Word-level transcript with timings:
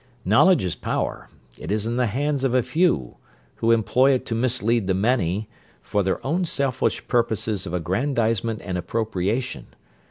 Knowledge 0.25 0.63
is 0.63 0.73
power; 0.73 1.29
it 1.59 1.71
is 1.71 1.85
in 1.85 1.95
the 1.95 2.07
hands 2.07 2.43
of 2.43 2.55
a 2.55 2.63
few, 2.63 3.17
who 3.57 3.71
employ 3.71 4.13
it 4.13 4.25
to 4.25 4.33
mislead 4.33 4.87
the 4.87 4.95
many, 4.95 5.47
for 5.83 6.01
their 6.01 6.25
own 6.25 6.43
selfish 6.43 7.07
purposes 7.07 7.67
of 7.67 7.73
aggrandisement 7.75 8.63
and 8.63 8.79
appropriation. 8.79 9.67